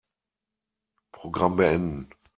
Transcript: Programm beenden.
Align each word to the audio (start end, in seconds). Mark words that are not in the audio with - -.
Programm 1.11 1.57
beenden. 1.57 2.09